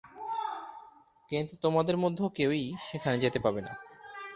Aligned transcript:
কিন্তু 1.31 1.53
তোমাদের 1.63 1.95
মধ্যে 1.97 2.23
কেউই 2.37 2.63
সেখানে 2.87 3.17
যেতে 3.23 3.39
পাবে 3.45 3.61
না। 3.61 3.73